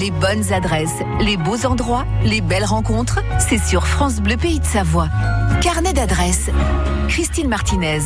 Les 0.00 0.10
bonnes 0.10 0.50
adresses, 0.50 1.02
les 1.20 1.36
beaux 1.36 1.66
endroits, 1.66 2.06
les 2.24 2.40
belles 2.40 2.64
rencontres, 2.64 3.20
c'est 3.38 3.58
sur 3.58 3.86
France 3.86 4.22
Bleu 4.22 4.38
Pays 4.38 4.58
de 4.58 4.64
Savoie. 4.64 5.10
Carnet 5.60 5.92
d'adresses. 5.92 6.48
Christine 7.06 7.48
Martinez. 7.48 8.00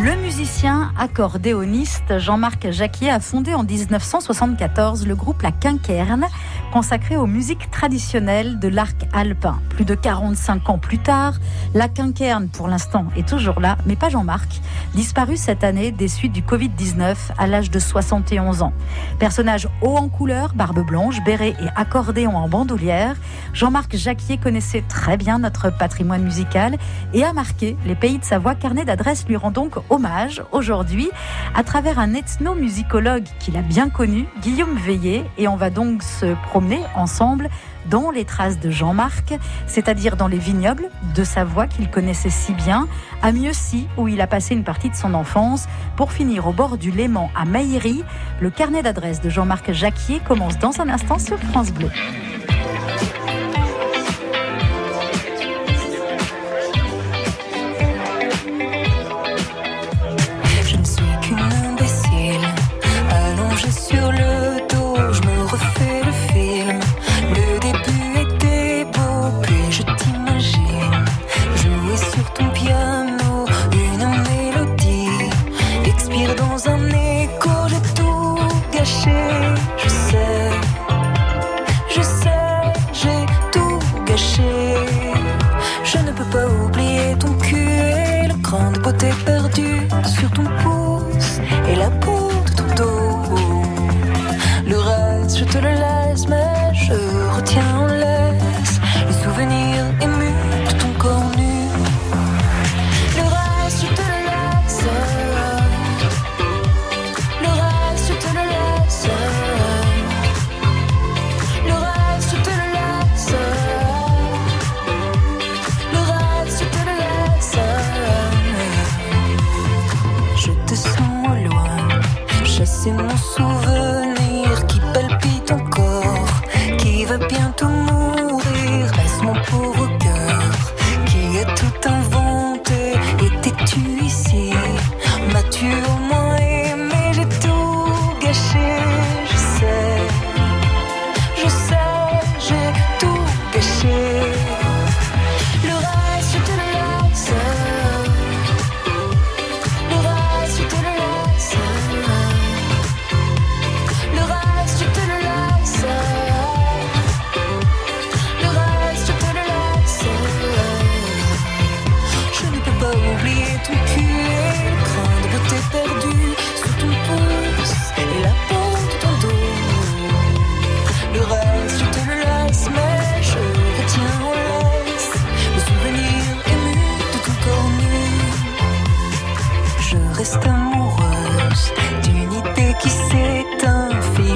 Le 0.00 0.16
musicien 0.16 0.90
accordéoniste 0.98 2.18
Jean-Marc 2.18 2.70
Jacquier 2.70 3.10
a 3.10 3.20
fondé 3.20 3.54
en 3.54 3.62
1974 3.62 5.06
le 5.06 5.14
groupe 5.14 5.42
La 5.42 5.52
Quinquerne, 5.52 6.26
consacré 6.72 7.16
aux 7.16 7.26
musiques 7.26 7.70
traditionnelles 7.70 8.58
de 8.58 8.68
l'arc 8.68 9.06
alpin. 9.12 9.60
Plus 9.68 9.84
de 9.84 9.94
45 9.94 10.70
ans 10.70 10.78
plus 10.78 10.98
tard, 10.98 11.34
La 11.74 11.88
Quinquerne, 11.88 12.48
pour 12.48 12.66
l'instant, 12.68 13.06
est 13.16 13.28
toujours 13.28 13.60
là, 13.60 13.76
mais 13.86 13.94
pas 13.94 14.08
Jean-Marc, 14.08 14.60
disparu 14.94 15.36
cette 15.36 15.62
année 15.62 15.92
des 15.92 16.08
suites 16.08 16.32
du 16.32 16.42
Covid-19 16.42 17.14
à 17.36 17.46
l'âge 17.46 17.70
de 17.70 17.78
71 17.78 18.62
ans. 18.62 18.72
Personnage 19.18 19.68
haut 19.82 19.96
en 19.96 20.08
couleur, 20.08 20.54
barbe 20.54 20.84
blanche, 20.84 21.22
béret 21.24 21.54
et 21.60 21.68
accordéon 21.76 22.34
en 22.36 22.48
bandoulière, 22.48 23.16
Jean-Marc 23.52 23.94
Jacquier 23.96 24.38
connaissait 24.38 24.82
très 24.88 25.16
bien 25.16 25.38
notre 25.38 25.70
patrimoine 25.70 26.22
musical 26.22 26.78
et 27.12 27.24
a 27.24 27.32
marqué 27.32 27.76
les 27.84 27.94
pays 27.94 28.18
de 28.18 28.24
Savoie. 28.24 28.54
Carnet 28.54 28.84
d'adresses 28.84 29.26
lui 29.28 29.36
rend 29.36 29.50
donc 29.50 29.76
hommage 29.90 30.42
aujourd'hui 30.52 31.10
à 31.54 31.62
travers 31.62 31.98
un 31.98 32.14
ethnomusicologue 32.14 33.24
qu'il 33.38 33.56
a 33.56 33.62
bien 33.62 33.88
connu, 33.88 34.26
Guillaume 34.42 34.76
Veillé, 34.76 35.24
et 35.38 35.48
on 35.48 35.56
va 35.56 35.70
donc 35.70 36.02
se 36.02 36.34
promener 36.48 36.80
ensemble 36.94 37.48
dans 37.90 38.10
les 38.10 38.24
traces 38.24 38.60
de 38.60 38.70
Jean-Marc, 38.70 39.34
c'est-à-dire 39.66 40.16
dans 40.16 40.28
les 40.28 40.38
vignobles 40.38 40.88
de 41.14 41.24
Savoie 41.24 41.66
qu'il 41.66 41.90
connaissait 41.90 42.30
si 42.30 42.52
bien, 42.52 42.86
à 43.22 43.32
Mieuxy 43.32 43.88
où 43.96 44.08
il 44.08 44.20
a 44.20 44.26
passé 44.26 44.54
une 44.54 44.64
partie 44.64 44.90
de 44.90 44.96
son 44.96 45.14
enfance, 45.14 45.66
pour 45.96 46.12
finir 46.12 46.46
au 46.46 46.52
bord 46.52 46.78
du 46.78 46.90
Léman 46.90 47.30
à 47.36 47.44
Maillery. 47.44 48.04
Le 48.40 48.50
carnet 48.50 48.82
d'adresses 48.82 49.20
de 49.20 49.30
Jean-Marc 49.30 49.72
Jacquier 49.72 50.20
commence 50.26 50.58
dans 50.58 50.80
un 50.80 50.88
instant 50.88 51.18
sur 51.18 51.38
France 51.38 51.72
Bleu. 51.72 51.90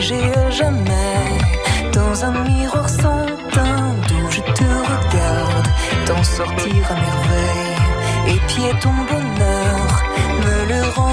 protéger 0.07 0.33
à 0.39 0.51
jamais. 0.51 1.39
Dans 1.93 2.25
un 2.25 2.45
miroir 2.45 2.89
sans 2.89 3.27
teint 3.53 3.95
d'où 4.09 4.31
je 4.31 4.41
te 4.41 4.65
regarde, 4.65 5.69
t'en 6.07 6.23
sortir 6.23 6.91
à 6.91 6.95
merveille. 6.95 8.35
Et 8.35 8.41
pied 8.49 8.71
ton 8.81 8.95
bonheur, 9.11 10.05
me 10.45 10.69
le 10.69 10.91
rend 10.95 11.06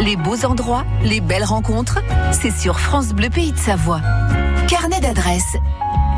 les 0.00 0.16
beaux 0.16 0.44
endroits, 0.46 0.84
les 1.02 1.20
belles 1.20 1.44
rencontres, 1.44 1.98
c'est 2.32 2.50
sur 2.50 2.80
France 2.80 3.08
Bleu 3.12 3.28
Pays 3.28 3.52
de 3.52 3.58
Savoie. 3.58 4.00
Carnet 4.68 5.00
d'adresses. 5.00 5.56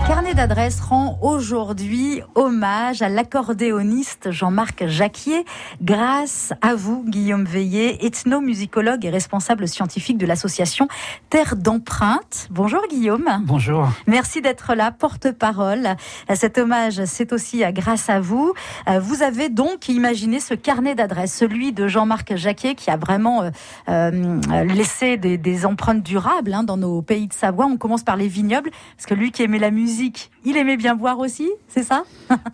Carnet 0.08 0.32
d'adresse 0.32 0.80
rend 0.80 1.18
aujourd'hui 1.20 2.22
hommage 2.34 3.02
à 3.02 3.10
l'accordéoniste 3.10 4.30
Jean-Marc 4.30 4.86
Jacquier 4.86 5.44
grâce 5.82 6.54
à 6.62 6.74
vous, 6.74 7.04
Guillaume 7.06 7.44
Veillé, 7.44 8.06
ethnomusicologue 8.06 9.04
et 9.04 9.10
responsable 9.10 9.68
scientifique 9.68 10.16
de 10.16 10.24
l'association 10.24 10.88
Terre 11.28 11.56
d'empreinte. 11.56 12.48
Bonjour 12.50 12.80
Guillaume. 12.88 13.28
Bonjour. 13.42 13.86
Merci 14.06 14.40
d'être 14.40 14.74
là, 14.74 14.92
porte-parole. 14.92 15.88
Cet 16.34 16.56
hommage, 16.56 17.04
c'est 17.04 17.34
aussi 17.34 17.62
grâce 17.74 18.08
à 18.08 18.18
vous. 18.18 18.54
Vous 18.86 19.22
avez 19.22 19.50
donc 19.50 19.90
imaginé 19.90 20.40
ce 20.40 20.54
carnet 20.54 20.94
d'adresse, 20.94 21.36
celui 21.36 21.74
de 21.74 21.86
Jean-Marc 21.86 22.34
Jacquier 22.34 22.74
qui 22.76 22.90
a 22.90 22.96
vraiment 22.96 23.42
euh, 23.42 23.50
euh, 23.90 24.64
laissé 24.64 25.18
des, 25.18 25.66
empreintes 25.66 26.02
durables 26.02 26.54
hein, 26.54 26.62
dans 26.62 26.78
nos 26.78 27.02
pays 27.02 27.28
de 27.28 27.34
Savoie. 27.34 27.66
On 27.66 27.76
commence 27.76 28.04
par 28.04 28.16
les 28.16 28.28
vignobles, 28.28 28.70
parce 28.96 29.04
que 29.04 29.12
lui 29.12 29.32
qui 29.32 29.42
aimait 29.42 29.58
la 29.58 29.70
musique, 29.70 29.97
physique 29.98 30.30
il 30.48 30.56
aimait 30.56 30.78
bien 30.78 30.94
boire 30.94 31.18
aussi, 31.18 31.50
c'est 31.68 31.82
ça? 31.82 32.04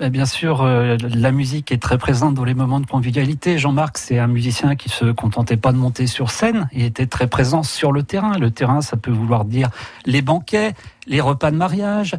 Ben, 0.01 0.11
Bien 0.11 0.27
sûr, 0.27 0.63
euh, 0.63 0.97
la 1.01 1.31
musique 1.31 1.71
est 1.71 1.81
très 1.81 1.97
présente 1.97 2.35
dans 2.35 2.43
les 2.43 2.55
moments 2.55 2.81
de 2.81 2.87
convivialité. 2.87 3.57
Jean-Marc, 3.57 3.99
c'est 3.99 4.19
un 4.19 4.27
musicien 4.27 4.75
qui 4.75 4.89
se 4.89 5.13
contentait 5.13 5.57
pas 5.57 5.71
de 5.71 5.77
monter 5.77 6.09
sur 6.09 6.33
scène, 6.33 6.69
il 6.73 6.83
était 6.83 7.07
très 7.07 7.29
présent 7.29 7.63
sur 7.63 7.93
le 7.93 8.03
terrain. 8.03 8.37
Le 8.37 8.51
terrain, 8.51 8.81
ça 8.81 8.97
peut 8.97 9.13
vouloir 9.13 9.45
dire 9.45 9.71
les 10.07 10.23
banquets, 10.23 10.75
les 11.07 11.21
repas 11.21 11.53
de 11.53 11.57
mariage, 11.57 12.17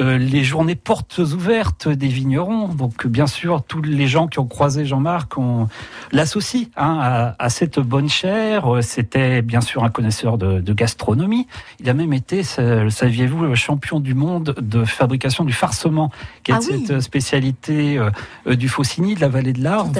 euh, 0.00 0.18
les 0.18 0.42
journées 0.42 0.74
portes 0.74 1.18
ouvertes 1.18 1.88
des 1.88 2.08
vignerons. 2.08 2.68
Donc 2.68 3.06
bien 3.06 3.28
sûr, 3.28 3.62
tous 3.62 3.80
les 3.80 4.08
gens 4.08 4.26
qui 4.26 4.40
ont 4.40 4.46
croisé 4.46 4.84
Jean-Marc 4.84 5.38
on 5.38 5.68
l'associent 6.10 6.66
hein, 6.76 7.34
à, 7.38 7.48
cette 7.48 7.78
bonne 7.78 8.08
chair. 8.08 8.66
C'était 8.82 9.40
bien 9.40 9.60
sûr 9.60 9.84
un 9.84 9.90
connaisseur 9.90 10.36
de, 10.36 10.72
gastronomie. 10.72 11.46
Il 11.78 11.88
a 11.88 11.94
même 11.94 12.12
été, 12.12 12.42
saviez-vous, 12.42 13.54
champion 13.54 14.00
du 14.00 14.14
monde 14.14 14.56
de 14.60 14.84
fabrication 14.84 15.13
du 15.44 15.52
farcement, 15.52 16.10
qui 16.42 16.52
est 16.52 16.54
ah 16.54 16.60
cette 16.60 17.00
spécialité 17.00 17.98
euh, 17.98 18.54
du 18.54 18.68
Faucigny, 18.68 19.14
de 19.14 19.20
la 19.20 19.28
vallée 19.28 19.52
de 19.52 19.62
l'Arve 19.62 19.92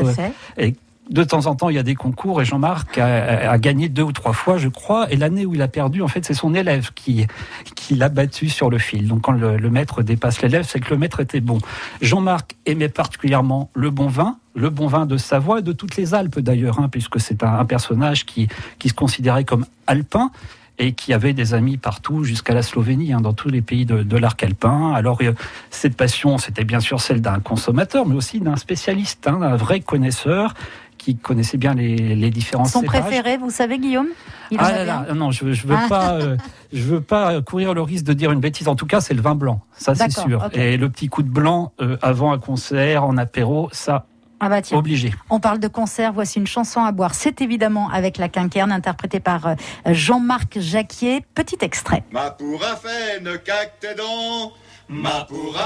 de 1.10 1.22
temps 1.22 1.46
en 1.46 1.54
temps, 1.54 1.68
il 1.68 1.76
y 1.76 1.78
a 1.78 1.82
des 1.82 1.94
concours 1.94 2.40
et 2.40 2.44
Jean-Marc 2.44 2.98
a, 2.98 3.58
gagné 3.58 3.88
deux 3.88 4.02
ou 4.02 4.12
trois 4.12 4.32
fois, 4.32 4.56
je 4.56 4.68
crois. 4.68 5.10
Et 5.12 5.16
l'année 5.16 5.44
où 5.44 5.54
il 5.54 5.62
a 5.62 5.68
perdu, 5.68 6.02
en 6.02 6.08
fait, 6.08 6.24
c'est 6.24 6.34
son 6.34 6.54
élève 6.54 6.92
qui, 6.94 7.26
qui 7.74 7.94
l'a 7.94 8.08
battu 8.08 8.48
sur 8.48 8.70
le 8.70 8.78
fil. 8.78 9.06
Donc, 9.06 9.22
quand 9.22 9.32
le, 9.32 9.70
maître 9.70 10.02
dépasse 10.02 10.40
l'élève, 10.40 10.64
c'est 10.66 10.80
que 10.80 10.90
le 10.90 10.98
maître 10.98 11.20
était 11.20 11.40
bon. 11.40 11.58
Jean-Marc 12.00 12.54
aimait 12.64 12.88
particulièrement 12.88 13.70
le 13.74 13.90
bon 13.90 14.06
vin, 14.06 14.38
le 14.54 14.70
bon 14.70 14.86
vin 14.86 15.04
de 15.04 15.16
Savoie 15.16 15.58
et 15.58 15.62
de 15.62 15.72
toutes 15.72 15.96
les 15.96 16.14
Alpes 16.14 16.38
d'ailleurs, 16.38 16.78
hein, 16.78 16.88
puisque 16.88 17.20
c'est 17.20 17.42
un, 17.42 17.64
personnage 17.64 18.24
qui, 18.24 18.48
qui 18.78 18.88
se 18.88 18.94
considérait 18.94 19.44
comme 19.44 19.66
alpin 19.86 20.30
et 20.78 20.92
qui 20.92 21.12
avait 21.12 21.32
des 21.32 21.54
amis 21.54 21.76
partout, 21.76 22.24
jusqu'à 22.24 22.52
la 22.52 22.62
Slovénie, 22.62 23.12
hein, 23.12 23.20
dans 23.20 23.32
tous 23.32 23.48
les 23.48 23.62
pays 23.62 23.86
de, 23.86 24.16
l'arc 24.16 24.42
alpin. 24.42 24.92
Alors, 24.92 25.18
euh, 25.22 25.32
cette 25.70 25.96
passion, 25.96 26.38
c'était 26.38 26.64
bien 26.64 26.80
sûr 26.80 27.00
celle 27.00 27.20
d'un 27.20 27.38
consommateur, 27.38 28.06
mais 28.06 28.14
aussi 28.14 28.40
d'un 28.40 28.56
spécialiste, 28.56 29.26
hein, 29.28 29.38
d'un 29.38 29.56
vrai 29.56 29.80
connaisseur 29.80 30.54
qui 31.04 31.16
connaissait 31.16 31.58
bien 31.58 31.74
les, 31.74 31.96
les 31.96 32.30
différents 32.30 32.64
Son 32.64 32.82
préféré, 32.82 33.36
vous 33.36 33.50
savez, 33.50 33.78
Guillaume? 33.78 34.08
Ah 34.56 34.72
là, 34.72 34.84
là, 34.84 35.06
non, 35.14 35.30
je, 35.30 35.52
je 35.52 35.66
veux 35.66 35.76
ah. 35.78 35.86
pas, 35.88 36.12
euh, 36.14 36.36
je 36.72 36.82
veux 36.82 37.00
pas 37.00 37.42
courir 37.42 37.74
le 37.74 37.82
risque 37.82 38.06
de 38.06 38.14
dire 38.14 38.32
une 38.32 38.40
bêtise. 38.40 38.68
En 38.68 38.74
tout 38.74 38.86
cas, 38.86 39.00
c'est 39.00 39.14
le 39.14 39.20
vin 39.20 39.34
blanc, 39.34 39.60
ça 39.76 39.94
c'est 39.94 40.10
sûr. 40.10 40.48
Et 40.52 40.76
le 40.76 40.88
petit 40.88 41.08
coup 41.08 41.22
de 41.22 41.28
blanc 41.28 41.72
euh, 41.80 41.96
avant 42.00 42.32
un 42.32 42.38
concert, 42.38 43.04
en 43.04 43.16
apéro, 43.16 43.68
ça. 43.72 44.06
Ah 44.44 44.50
bah 44.50 44.60
tiens. 44.60 44.76
Obligé. 44.76 45.14
On 45.30 45.40
parle 45.40 45.58
de 45.58 45.68
concert, 45.68 46.12
voici 46.12 46.38
une 46.38 46.46
chanson 46.46 46.84
à 46.84 46.92
boire. 46.92 47.14
C'est 47.14 47.40
évidemment 47.40 47.88
avec 47.88 48.18
la 48.18 48.28
quinquerne, 48.28 48.72
interprétée 48.72 49.18
par 49.18 49.46
euh, 49.46 49.54
Jean-Marc 49.86 50.58
Jacquier. 50.60 51.24
Petit 51.34 51.56
extrait. 51.62 52.04
Ma 52.12 52.30
pour 52.30 52.60
cacte 53.42 53.86
ma 54.90 55.24
pour 55.24 55.56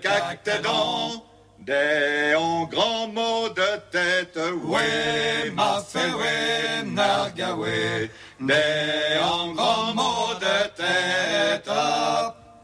cacte 0.00 0.50
des 1.58 2.36
en 2.36 2.66
grand 2.66 3.08
mot 3.08 3.48
de 3.48 3.90
tête, 3.90 4.38
ouais, 4.64 5.50
ma 5.52 5.82
fait, 5.86 6.12
ouais, 6.12 6.84
narga, 6.86 7.56
ouais. 7.56 8.10
Des 8.40 9.18
en 9.20 9.52
grand 9.54 9.92
mot 9.94 10.34
de 10.40 10.68
tête, 10.76 11.68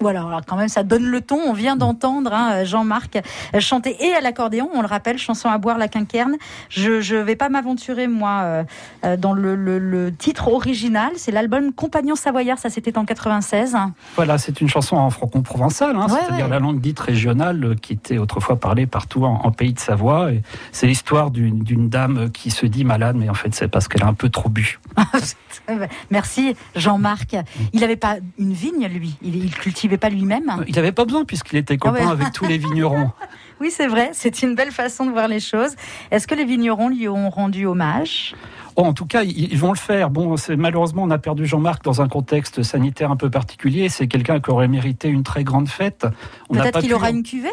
voilà, 0.05 0.21
alors 0.21 0.43
quand 0.47 0.57
même, 0.57 0.69
ça 0.69 0.83
donne 0.83 1.07
le 1.07 1.23
ton. 1.23 1.39
On 1.47 1.55
vient 1.55 1.77
d'entendre 1.77 2.31
hein, 2.31 2.63
Jean-Marc 2.65 3.23
chanter 3.59 3.97
et 4.05 4.13
à 4.13 4.21
l'accordéon, 4.21 4.69
on 4.75 4.83
le 4.83 4.87
rappelle, 4.87 5.17
chanson 5.17 5.49
à 5.49 5.57
boire 5.57 5.79
la 5.79 5.89
quinquerne. 5.89 6.35
Je 6.69 6.91
ne 7.17 7.23
vais 7.23 7.37
pas 7.37 7.49
m'aventurer, 7.49 8.07
moi, 8.07 8.43
euh, 8.43 8.65
euh, 9.07 9.17
dans 9.17 9.33
le, 9.33 10.13
titre 10.19 10.49
original. 10.49 11.13
C'est 11.17 11.33
l'album 11.33 11.73
Compagnon 11.73 12.17
Savoyard, 12.17 12.59
ça 12.59 12.69
c'était 12.69 12.99
en 12.99 13.07
96. 13.07 13.79
Voilà, 14.17 14.37
c'est 14.37 14.61
une 14.61 14.69
chanson 14.69 14.97
en 14.97 15.09
franco-provençal, 15.09 15.97
hein, 15.97 16.07
c'est-à-dire 16.11 16.49
la 16.49 16.59
langue 16.59 16.83
dite 16.83 17.01
régionale 17.01 17.77
qui 17.81 17.95
était 17.95 18.19
autrefois 18.19 18.57
parlée 18.57 18.85
partout 18.85 19.25
en, 19.25 19.51
pays 19.53 19.73
de 19.73 19.79
Savoie. 19.79 20.29
C'est 20.71 20.87
l'histoire 20.87 21.31
d'une 21.31 21.89
dame 21.89 22.31
qui 22.31 22.51
se 22.51 22.67
dit 22.67 22.85
malade, 22.85 23.17
mais 23.19 23.31
en 23.31 23.35
fait, 23.35 23.55
c'est 23.55 23.69
parce 23.69 23.89
qu'elle 23.89 24.03
a 24.03 24.07
un 24.07 24.13
peu 24.13 24.29
trop 24.29 24.51
bu. 24.51 24.81
Merci 26.11 26.55
Jean-Marc. 26.77 27.37
Il 27.73 27.81
n'avait 27.81 27.97
pas 27.97 28.17
une 28.39 28.53
vigne, 28.53 28.87
lui. 28.89 29.17
Il, 29.23 29.37
il 29.37 29.55
cultivait 29.55 29.94
pas 29.99 30.09
lui-même 30.09 30.65
Il 30.67 30.75
n'avait 30.75 30.93
pas 30.93 31.05
besoin 31.05 31.25
puisqu'il 31.25 31.59
était 31.59 31.77
copain 31.77 32.09
avec 32.09 32.33
tous 32.33 32.47
les 32.47 32.59
vignerons. 32.59 33.11
Oui, 33.61 33.71
c'est 33.71 33.87
vrai, 33.87 34.11
c'est 34.13 34.43
une 34.43 34.57
belle 34.57 34.73
façon 34.73 35.07
de 35.07 35.13
voir 35.13 35.29
les 35.29 35.39
choses. 35.39 35.77
Est-ce 36.11 36.27
que 36.27 36.35
les 36.35 36.45
vignerons 36.45 36.89
lui 36.89 37.09
ont 37.09 37.31
rendu 37.31 37.67
hommage? 37.67 38.35
Oh, 38.77 38.83
en 38.83 38.93
tout 38.93 39.07
cas, 39.07 39.23
ils 39.23 39.57
vont 39.57 39.73
le 39.73 39.79
faire. 39.79 40.11
Bon, 40.11 40.35
malheureusement, 40.59 41.05
on 41.05 41.11
a 41.11 41.19
perdu 41.19 41.47
Jean-Marc 41.47 41.85
dans 41.85 42.03
un 42.03 42.09
contexte 42.09 42.65
sanitaire 42.65 43.13
un 43.13 43.17
peu 43.17 43.31
particulier. 43.31 43.89
C'est 43.89 44.09
quelqu'un 44.09 44.41
qui 44.41 44.51
aurait 44.51 44.67
mérité 44.67 45.09
une 45.09 45.23
très 45.23 45.45
grande 45.45 45.69
fête. 45.69 46.07
Peut-être 46.51 46.81
qu'il 46.81 46.93
aura 46.95 47.11
une 47.11 47.23
cuvée? 47.23 47.53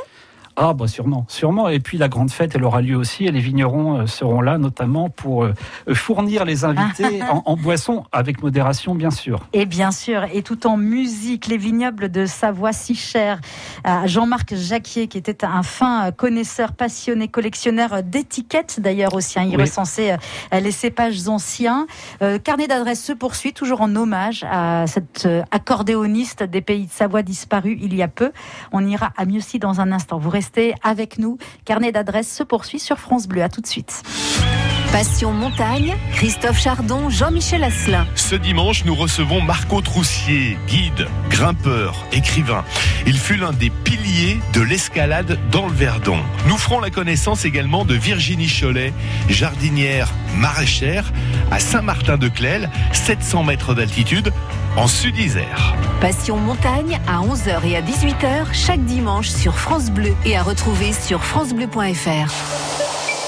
Ah, 0.63 0.73
bah 0.75 0.87
sûrement, 0.87 1.25
sûrement. 1.27 1.69
Et 1.69 1.79
puis 1.79 1.97
la 1.97 2.07
grande 2.07 2.29
fête, 2.29 2.51
elle 2.53 2.63
aura 2.63 2.83
lieu 2.83 2.95
aussi, 2.95 3.25
et 3.25 3.31
les 3.31 3.39
vignerons 3.39 4.01
euh, 4.01 4.05
seront 4.05 4.41
là, 4.41 4.59
notamment 4.59 5.09
pour 5.09 5.43
euh, 5.43 5.55
fournir 5.91 6.45
les 6.45 6.65
invités 6.65 7.23
en, 7.31 7.41
en, 7.47 7.57
boisson, 7.57 8.03
avec 8.11 8.43
modération, 8.43 8.93
bien 8.93 9.09
sûr. 9.09 9.39
Et 9.53 9.65
bien 9.65 9.89
sûr, 9.89 10.25
et 10.31 10.43
tout 10.43 10.67
en 10.67 10.77
musique, 10.77 11.47
les 11.47 11.57
vignobles 11.57 12.11
de 12.11 12.27
Savoie 12.27 12.73
si 12.73 12.93
chers 12.93 13.41
à 13.83 14.05
Jean-Marc 14.05 14.53
Jacquier, 14.53 15.07
qui 15.07 15.17
était 15.17 15.43
un 15.43 15.63
fin 15.63 16.11
connaisseur, 16.11 16.73
passionné, 16.73 17.27
collectionneur 17.27 18.03
d'étiquettes 18.03 18.79
d'ailleurs 18.79 19.15
aussi. 19.15 19.39
Hein. 19.39 19.47
il 19.49 19.59
recensait 19.59 20.13
euh, 20.53 20.59
les 20.59 20.71
cépages 20.71 21.27
anciens. 21.27 21.87
carnet 22.43 22.67
d'adresses 22.67 23.03
se 23.03 23.13
poursuit, 23.13 23.53
toujours 23.53 23.81
en 23.81 23.95
hommage 23.95 24.45
à 24.47 24.85
cet 24.85 25.27
accordéoniste 25.49 26.43
des 26.43 26.61
pays 26.61 26.85
de 26.85 26.91
Savoie 26.91 27.23
disparu 27.23 27.79
il 27.81 27.95
y 27.95 28.03
a 28.03 28.07
peu. 28.07 28.31
On 28.71 28.85
ira 28.85 29.11
à 29.17 29.25
Mieuxy 29.25 29.57
dans 29.57 29.81
un 29.81 29.91
instant. 29.91 30.19
Vous 30.19 30.29
Restez 30.29 30.50
avec 30.83 31.17
nous. 31.17 31.37
Carnet 31.65 31.91
d'adresses 31.91 32.33
se 32.33 32.43
poursuit 32.43 32.79
sur 32.79 32.97
France 32.97 33.27
Bleu. 33.27 33.43
À 33.43 33.49
tout 33.49 33.61
de 33.61 33.67
suite. 33.67 34.03
Passion 34.91 35.31
montagne, 35.31 35.95
Christophe 36.13 36.59
Chardon, 36.59 37.09
Jean-Michel 37.09 37.63
Asselin. 37.63 38.05
Ce 38.15 38.35
dimanche, 38.35 38.83
nous 38.83 38.93
recevons 38.93 39.39
Marco 39.39 39.79
Troussier, 39.79 40.57
guide, 40.67 41.07
grimpeur, 41.29 42.05
écrivain. 42.11 42.65
Il 43.07 43.17
fut 43.17 43.37
l'un 43.37 43.53
des 43.53 43.69
piliers 43.69 44.39
de 44.51 44.59
l'escalade 44.59 45.39
dans 45.49 45.67
le 45.67 45.73
Verdon. 45.73 46.19
Nous 46.45 46.57
ferons 46.57 46.81
la 46.81 46.89
connaissance 46.89 47.45
également 47.45 47.85
de 47.85 47.93
Virginie 47.93 48.49
Cholet, 48.49 48.91
jardinière 49.29 50.11
maraîchère 50.35 51.13
à 51.51 51.59
Saint-Martin-de-Clel, 51.59 52.69
700 52.91 53.43
mètres 53.43 53.73
d'altitude 53.73 54.33
en 54.77 54.87
Sud-Isère. 54.87 55.75
Passion 55.99 56.37
montagne 56.37 56.99
à 57.07 57.21
11h 57.21 57.65
et 57.65 57.75
à 57.75 57.81
18h 57.81 58.53
chaque 58.53 58.83
dimanche 58.85 59.29
sur 59.29 59.57
France 59.57 59.91
Bleu 59.91 60.13
et 60.25 60.37
à 60.37 60.43
retrouver 60.43 60.93
sur 60.93 61.23
francebleu.fr. 61.23 62.29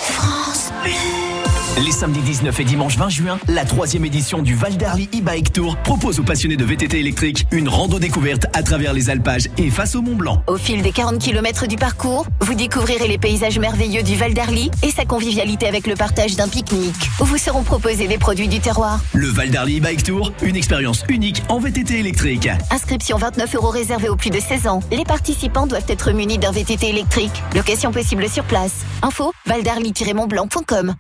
France 0.02 0.72
Bleu. 0.84 1.33
Les 1.82 1.92
samedis 1.92 2.22
19 2.22 2.60
et 2.60 2.64
dimanche 2.66 2.98
20 2.98 3.10
juin, 3.10 3.40
la 3.48 3.66
troisième 3.66 4.06
édition 4.06 4.44
du 4.44 4.54
Val 4.54 4.78
d'Arly 4.78 5.10
e-bike 5.12 5.52
tour 5.52 5.76
propose 5.78 6.20
aux 6.20 6.24
passionnés 6.24 6.56
de 6.56 6.64
VTT 6.64 7.00
électrique 7.00 7.48
une 7.52 7.68
rando 7.68 7.98
découverte 7.98 8.46
à 8.54 8.62
travers 8.62 8.94
les 8.94 9.10
alpages 9.10 9.50
et 9.58 9.72
face 9.72 9.96
au 9.96 10.04
Mont 10.04 10.14
Blanc. 10.14 10.44
Au 10.46 10.58
fil 10.58 10.84
des 10.84 10.92
40 10.92 11.18
km 11.18 11.66
du 11.66 11.76
parcours, 11.76 12.28
vous 12.42 12.54
découvrirez 12.54 13.08
les 13.08 13.18
paysages 13.18 13.58
merveilleux 13.58 14.04
du 14.04 14.16
Val 14.16 14.36
d'Arly 14.36 14.70
et 14.84 14.92
sa 14.92 15.06
convivialité 15.06 15.68
avec 15.68 15.88
le 15.88 15.96
partage 15.96 16.36
d'un 16.36 16.48
pique-nique. 16.48 17.10
Où 17.20 17.26
vous 17.26 17.40
seront 17.40 17.64
proposés 17.64 18.08
des 18.08 18.20
produits 18.20 18.48
du 18.48 18.60
terroir. 18.60 19.00
Le 19.14 19.28
Val 19.28 19.50
d'Arly 19.50 19.80
e-bike 19.80 20.04
tour, 20.04 20.32
une 20.44 20.56
expérience 20.56 21.04
unique 21.10 21.42
en 21.50 21.58
VTT 21.58 21.98
électrique. 21.98 22.50
Inscription 22.70 23.18
29 23.18 23.56
euros 23.56 23.70
réservée 23.70 24.10
aux 24.10 24.16
plus 24.16 24.30
de 24.30 24.40
16 24.40 24.68
ans. 24.68 24.82
Les 24.92 25.06
participants 25.06 25.66
doivent 25.66 25.86
être 25.88 26.12
munis 26.12 26.38
d'un 26.38 26.52
VTT 26.52 26.90
électrique. 26.90 27.34
Location 27.56 27.92
possible 27.92 28.30
sur 28.30 28.44
place. 28.44 28.86
Info 29.02 29.34
valdarly-montblanc.com. 29.48 30.94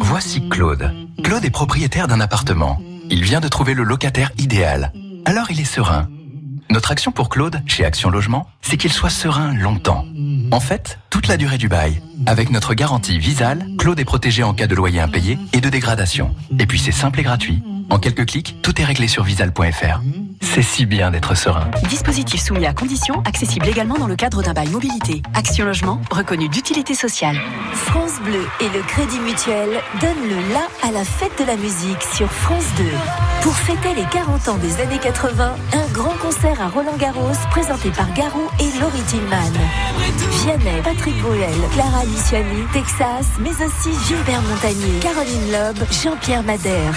Voici 0.00 0.48
Claude. 0.48 0.92
Claude 1.22 1.44
est 1.44 1.50
propriétaire 1.50 2.08
d'un 2.08 2.20
appartement. 2.20 2.80
Il 3.08 3.22
vient 3.22 3.40
de 3.40 3.46
trouver 3.46 3.74
le 3.74 3.84
locataire 3.84 4.32
idéal. 4.36 4.92
Alors 5.24 5.50
il 5.50 5.60
est 5.60 5.64
serein. 5.64 6.08
Notre 6.70 6.90
action 6.90 7.12
pour 7.12 7.28
Claude, 7.28 7.62
chez 7.66 7.84
Action 7.84 8.10
Logement, 8.10 8.48
c'est 8.62 8.76
qu'il 8.76 8.92
soit 8.92 9.10
serein 9.10 9.54
longtemps. 9.54 10.04
En 10.50 10.58
fait, 10.58 10.98
toute 11.10 11.28
la 11.28 11.36
durée 11.36 11.58
du 11.58 11.68
bail. 11.68 12.02
Avec 12.26 12.50
notre 12.50 12.74
garantie 12.74 13.18
Visal, 13.18 13.64
Claude 13.78 14.00
est 14.00 14.04
protégé 14.04 14.42
en 14.42 14.54
cas 14.54 14.66
de 14.66 14.74
loyer 14.74 15.00
impayé 15.00 15.38
et 15.52 15.60
de 15.60 15.68
dégradation. 15.68 16.34
Et 16.58 16.66
puis 16.66 16.80
c'est 16.80 16.90
simple 16.90 17.20
et 17.20 17.22
gratuit. 17.22 17.62
En 17.90 17.98
quelques 17.98 18.26
clics, 18.26 18.56
tout 18.62 18.80
est 18.80 18.84
réglé 18.84 19.08
sur 19.08 19.24
visal.fr. 19.24 20.00
c'est 20.40 20.62
si 20.62 20.86
bien 20.86 21.10
d'être 21.10 21.36
serein. 21.36 21.68
Dispositif 21.88 22.40
soumis 22.40 22.66
à 22.66 22.72
conditions, 22.72 23.22
accessible 23.26 23.68
également 23.68 23.96
dans 23.98 24.06
le 24.06 24.16
cadre 24.16 24.42
d'un 24.42 24.52
bail 24.52 24.68
mobilité. 24.68 25.22
Action 25.34 25.64
Logement, 25.64 26.00
reconnu 26.10 26.48
d'utilité 26.48 26.94
sociale. 26.94 27.36
France 27.72 28.20
Bleu 28.22 28.46
et 28.60 28.68
le 28.76 28.82
Crédit 28.82 29.18
Mutuel 29.20 29.68
donnent 30.00 30.28
le 30.28 30.52
la 30.52 30.88
à 30.88 30.92
la 30.92 31.04
fête 31.04 31.38
de 31.38 31.44
la 31.44 31.56
musique 31.56 32.02
sur 32.14 32.30
France 32.30 32.66
2. 32.76 32.84
Pour 33.42 33.54
fêter 33.54 33.94
les 33.94 34.06
40 34.10 34.48
ans 34.48 34.56
des 34.56 34.80
années 34.80 34.98
80, 34.98 35.54
un 35.74 35.92
grand 35.92 36.16
concert 36.18 36.60
à 36.60 36.68
Roland 36.68 36.96
Garros 36.98 37.32
présenté 37.50 37.90
par 37.90 38.12
Garou 38.14 38.42
et 38.58 38.80
Laurie 38.80 39.02
Tillman. 39.06 39.52
Vianney, 40.42 40.82
Patrick 40.82 41.16
Bruel, 41.20 41.54
Clara 41.74 42.04
Luciani, 42.04 42.64
Texas, 42.72 43.26
mais 43.40 43.50
aussi 43.50 43.90
Gilbert 44.06 44.42
Montagnier, 44.42 44.98
Caroline 45.00 45.52
Loeb, 45.52 45.76
Jean-Pierre 45.90 46.42
Madère. 46.42 46.94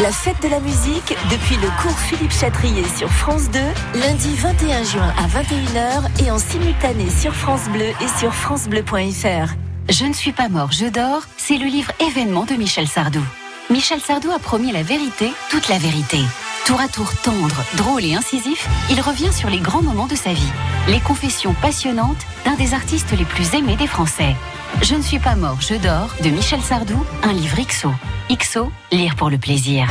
La 0.00 0.10
fête 0.10 0.29
de 0.38 0.48
la 0.48 0.60
musique 0.60 1.16
depuis 1.30 1.56
le 1.56 1.68
cours 1.82 1.98
Philippe 1.98 2.30
Chatrier 2.30 2.84
sur 2.96 3.08
France 3.08 3.50
2, 3.50 3.58
lundi 4.00 4.34
21 4.36 4.84
juin 4.84 5.12
à 5.18 5.26
21h 5.26 6.24
et 6.24 6.30
en 6.30 6.38
simultané 6.38 7.10
sur 7.10 7.34
France 7.34 7.68
Bleu 7.72 7.88
et 8.00 8.18
sur 8.18 8.32
francebleu.fr. 8.32 9.54
Je 9.88 10.04
ne 10.04 10.12
suis 10.12 10.32
pas 10.32 10.48
mort, 10.48 10.70
je 10.70 10.86
dors, 10.86 11.22
c'est 11.36 11.58
le 11.58 11.66
livre 11.66 11.90
événement 12.00 12.44
de 12.44 12.54
Michel 12.54 12.86
Sardou. 12.86 13.22
Michel 13.70 14.00
Sardou 14.00 14.30
a 14.30 14.38
promis 14.38 14.70
la 14.70 14.84
vérité, 14.84 15.32
toute 15.50 15.68
la 15.68 15.78
vérité. 15.78 16.18
Tour 16.66 16.80
à 16.80 16.88
tour 16.88 17.12
tendre, 17.22 17.64
drôle 17.76 18.04
et 18.04 18.14
incisif, 18.14 18.68
il 18.90 19.00
revient 19.00 19.32
sur 19.32 19.50
les 19.50 19.58
grands 19.58 19.82
moments 19.82 20.06
de 20.06 20.14
sa 20.14 20.32
vie. 20.32 20.52
Les 20.88 21.00
confessions 21.00 21.54
passionnantes 21.54 22.24
d'un 22.44 22.54
des 22.54 22.74
artistes 22.74 23.12
les 23.18 23.24
plus 23.24 23.54
aimés 23.54 23.76
des 23.76 23.86
Français. 23.86 24.36
Je 24.82 24.94
ne 24.94 25.02
suis 25.02 25.18
pas 25.18 25.34
mort, 25.34 25.60
je 25.60 25.74
dors, 25.74 26.14
de 26.22 26.30
Michel 26.30 26.60
Sardou, 26.60 27.04
un 27.22 27.32
livre 27.32 27.58
XO. 27.60 27.90
XO, 28.30 28.70
lire 28.92 29.16
pour 29.16 29.30
le 29.30 29.38
plaisir. 29.38 29.88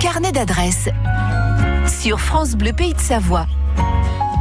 Carnet 0.00 0.32
d'adresses 0.32 0.88
sur 1.88 2.20
France 2.20 2.54
Bleu 2.54 2.72
Pays 2.72 2.94
de 2.94 3.00
Savoie. 3.00 3.46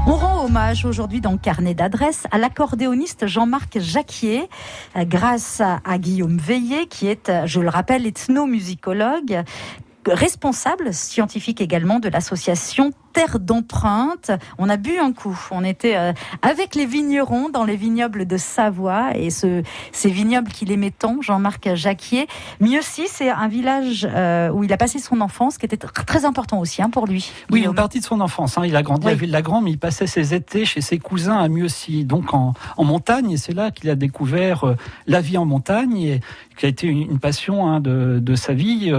On 0.07 0.15
rend 0.15 0.45
hommage 0.45 0.85
aujourd'hui 0.85 1.21
dans 1.21 1.37
carnet 1.37 1.75
d'adresses 1.75 2.25
à 2.31 2.37
l'accordéoniste 2.37 3.27
Jean-Marc 3.27 3.79
Jacquier, 3.79 4.49
euh, 4.97 5.05
grâce 5.05 5.61
à 5.61 5.97
Guillaume 5.99 6.37
Veillé, 6.37 6.87
qui 6.87 7.07
est, 7.07 7.29
euh, 7.29 7.45
je 7.45 7.59
le 7.59 7.69
rappelle, 7.69 8.07
ethnomusicologue, 8.07 9.43
responsable 10.05 10.93
scientifique 10.93 11.61
également 11.61 11.99
de 11.99 12.09
l'association 12.09 12.91
terre 13.11 13.39
d'empreinte. 13.39 14.31
On 14.57 14.69
a 14.69 14.77
bu 14.77 14.97
un 14.97 15.13
coup. 15.13 15.37
On 15.51 15.63
était 15.63 15.95
euh, 15.95 16.13
avec 16.41 16.75
les 16.75 16.85
vignerons 16.85 17.49
dans 17.49 17.63
les 17.63 17.75
vignobles 17.75 18.25
de 18.25 18.37
Savoie 18.37 19.15
et 19.15 19.29
ce, 19.29 19.63
ces 19.91 20.09
vignobles 20.09 20.51
qu'il 20.51 20.71
aimait 20.71 20.91
tant, 20.91 21.21
Jean-Marc 21.21 21.75
Jacquier. 21.75 22.27
Mieux 22.59 22.81
si, 22.81 23.07
c'est 23.07 23.29
un 23.29 23.47
village 23.47 24.07
euh, 24.09 24.49
où 24.49 24.63
il 24.63 24.73
a 24.73 24.77
passé 24.77 24.99
son 24.99 25.21
enfance, 25.21 25.57
qui 25.57 25.65
était 25.65 25.77
très 25.77 26.25
important 26.25 26.59
aussi 26.59 26.81
hein, 26.81 26.89
pour 26.89 27.07
lui. 27.07 27.31
Oui, 27.49 27.63
une 27.63 27.75
partie 27.75 27.99
de 27.99 28.05
son 28.05 28.21
enfance. 28.21 28.57
Hein. 28.57 28.63
Il 28.65 28.75
a 28.75 28.83
grandi 28.83 29.07
à 29.07 29.13
Ville-la-Grande, 29.13 29.65
mais 29.65 29.71
il 29.71 29.79
passait 29.79 30.07
ses 30.07 30.33
étés 30.33 30.65
chez 30.65 30.81
ses 30.81 30.97
cousins 30.97 31.37
à 31.37 31.47
Mieuxy, 31.49 32.05
donc 32.05 32.33
en, 32.33 32.53
en 32.77 32.83
montagne. 32.83 33.31
Et 33.31 33.37
c'est 33.37 33.53
là 33.53 33.71
qu'il 33.71 33.89
a 33.89 33.95
découvert 33.95 34.63
euh, 34.63 34.75
la 35.07 35.21
vie 35.21 35.37
en 35.37 35.45
montagne, 35.45 35.97
et 35.97 36.21
qui 36.57 36.65
a 36.65 36.69
été 36.69 36.87
une, 36.87 37.19
passion 37.19 37.67
hein, 37.67 37.79
de, 37.79 38.19
de, 38.19 38.35
sa 38.35 38.53
vie. 38.53 38.91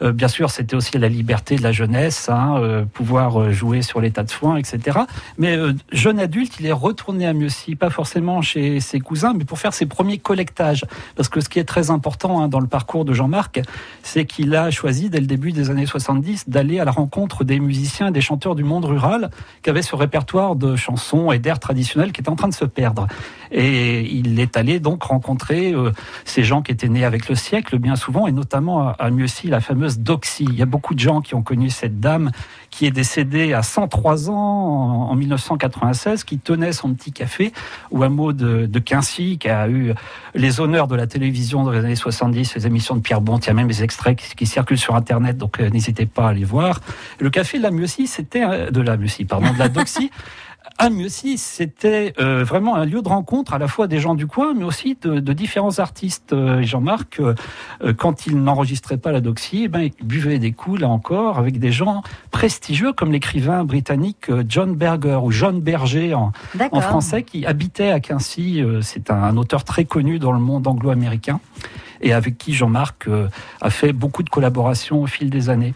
bien 0.00 0.28
sûr, 0.28 0.50
c'était 0.50 0.76
aussi 0.76 0.96
la 0.98 1.08
liberté 1.08 1.56
de 1.56 1.62
la 1.62 1.72
jeunesse, 1.72 2.28
hein, 2.28 2.84
pouvoir 2.92 3.49
jouer 3.52 3.82
sur 3.82 4.00
l'état 4.00 4.22
de 4.22 4.30
soins, 4.30 4.56
etc. 4.56 5.00
Mais 5.38 5.56
euh, 5.56 5.72
jeune 5.92 6.18
adulte, 6.18 6.54
il 6.60 6.66
est 6.66 6.72
retourné 6.72 7.26
à 7.26 7.32
Mieuxy, 7.32 7.76
pas 7.76 7.90
forcément 7.90 8.42
chez 8.42 8.80
ses 8.80 9.00
cousins, 9.00 9.34
mais 9.36 9.44
pour 9.44 9.58
faire 9.58 9.74
ses 9.74 9.86
premiers 9.86 10.18
collectages. 10.18 10.84
Parce 11.16 11.28
que 11.28 11.40
ce 11.40 11.48
qui 11.48 11.58
est 11.58 11.64
très 11.64 11.90
important 11.90 12.40
hein, 12.40 12.48
dans 12.48 12.60
le 12.60 12.66
parcours 12.66 13.04
de 13.04 13.12
Jean-Marc, 13.12 13.60
c'est 14.02 14.24
qu'il 14.24 14.54
a 14.54 14.70
choisi 14.70 15.10
dès 15.10 15.20
le 15.20 15.26
début 15.26 15.52
des 15.52 15.70
années 15.70 15.86
70 15.86 16.48
d'aller 16.48 16.80
à 16.80 16.84
la 16.84 16.90
rencontre 16.90 17.44
des 17.44 17.60
musiciens 17.60 18.08
et 18.08 18.12
des 18.12 18.20
chanteurs 18.20 18.54
du 18.54 18.64
monde 18.64 18.84
rural 18.84 19.30
qui 19.62 19.70
avaient 19.70 19.82
ce 19.82 19.96
répertoire 19.96 20.56
de 20.56 20.76
chansons 20.76 21.32
et 21.32 21.38
d'airs 21.38 21.60
traditionnels 21.60 22.12
qui 22.12 22.20
était 22.20 22.30
en 22.30 22.36
train 22.36 22.48
de 22.48 22.54
se 22.54 22.64
perdre. 22.64 23.06
Et 23.52 24.02
il 24.02 24.38
est 24.38 24.56
allé 24.56 24.78
donc 24.80 25.02
rencontrer 25.02 25.72
euh, 25.72 25.92
ces 26.24 26.44
gens 26.44 26.62
qui 26.62 26.72
étaient 26.72 26.88
nés 26.88 27.04
avec 27.04 27.28
le 27.28 27.34
siècle 27.34 27.78
bien 27.78 27.96
souvent, 27.96 28.26
et 28.26 28.32
notamment 28.32 28.88
à, 28.88 28.96
à 28.98 29.10
la 29.44 29.60
fameuse 29.60 29.98
Doxy. 29.98 30.44
Il 30.48 30.54
y 30.54 30.62
a 30.62 30.66
beaucoup 30.66 30.94
de 30.94 31.00
gens 31.00 31.20
qui 31.20 31.34
ont 31.34 31.42
connu 31.42 31.70
cette 31.70 32.00
dame 32.00 32.30
qui 32.70 32.86
est 32.86 32.90
décédée 32.90 33.39
à 33.54 33.62
103 33.62 34.30
ans 34.30 35.08
en, 35.10 35.14
1996, 35.14 36.24
qui 36.24 36.38
tenait 36.38 36.72
son 36.72 36.94
petit 36.94 37.12
café 37.12 37.52
au 37.90 38.02
hameau 38.02 38.32
de, 38.32 38.66
de 38.66 38.78
Quincy, 38.78 39.38
qui 39.38 39.48
a 39.48 39.68
eu 39.68 39.94
les 40.34 40.60
honneurs 40.60 40.86
de 40.86 40.96
la 40.96 41.06
télévision 41.06 41.64
dans 41.64 41.70
les 41.70 41.80
années 41.80 41.96
70, 41.96 42.54
les 42.54 42.66
émissions 42.66 42.96
de 42.96 43.00
Pierre 43.00 43.20
Bont. 43.20 43.38
Il 43.38 43.46
y 43.46 43.50
a 43.50 43.54
même 43.54 43.68
des 43.68 43.82
extraits 43.82 44.16
qui, 44.36 44.46
circulent 44.46 44.78
sur 44.78 44.94
Internet, 44.94 45.36
donc 45.36 45.60
euh, 45.60 45.70
n'hésitez 45.70 46.06
pas 46.06 46.28
à 46.28 46.32
les 46.32 46.44
voir. 46.44 46.80
Le 47.18 47.30
café 47.30 47.58
de 47.58 47.62
la 47.62 47.70
Mieuxy, 47.70 48.06
c'était 48.06 48.44
euh, 48.44 48.70
de 48.70 48.80
la 48.80 48.96
Mieuxy, 48.96 49.24
pardon, 49.24 49.52
de 49.52 49.58
la 49.58 49.68
Doxy. 49.68 50.10
à 50.78 50.88
aussi, 51.04 51.38
c'était 51.38 52.12
euh, 52.18 52.44
vraiment 52.44 52.76
un 52.76 52.84
lieu 52.84 53.02
de 53.02 53.08
rencontre 53.08 53.54
à 53.54 53.58
la 53.58 53.68
fois 53.68 53.86
des 53.86 53.98
gens 53.98 54.14
du 54.14 54.26
coin, 54.26 54.54
mais 54.54 54.64
aussi 54.64 54.96
de, 55.00 55.32
différents 55.32 55.78
artistes. 55.78 56.32
Euh, 56.32 56.62
Jean-Marc, 56.62 57.20
euh, 57.20 57.34
quand 57.96 58.26
il 58.26 58.42
n'enregistrait 58.42 58.96
pas 58.96 59.12
la 59.12 59.20
doxie, 59.20 59.62
eh 59.64 59.68
ben, 59.68 59.90
il 59.98 60.06
buvait 60.06 60.38
des 60.38 60.52
coups, 60.52 60.80
là 60.80 60.88
encore, 60.88 61.38
avec 61.38 61.58
des 61.58 61.72
gens 61.72 62.02
prestigieux 62.30 62.92
comme 62.92 63.12
l'écrivain 63.12 63.64
britannique 63.64 64.30
John 64.48 64.74
Berger 64.74 65.20
ou 65.22 65.30
John 65.30 65.60
Berger 65.60 66.14
en, 66.14 66.32
en 66.70 66.80
français, 66.80 67.22
qui 67.22 67.46
habitait 67.46 67.90
à 67.90 68.00
Quincy. 68.00 68.62
C'est 68.82 69.10
un, 69.10 69.36
auteur 69.36 69.64
très 69.64 69.84
connu 69.84 70.18
dans 70.18 70.32
le 70.32 70.40
monde 70.40 70.66
anglo-américain 70.66 71.40
et 72.02 72.12
avec 72.12 72.38
qui 72.38 72.54
Jean-Marc 72.54 73.08
a 73.60 73.70
fait 73.70 73.92
beaucoup 73.92 74.22
de 74.22 74.30
collaborations 74.30 75.02
au 75.02 75.06
fil 75.06 75.30
des 75.30 75.50
années. 75.50 75.74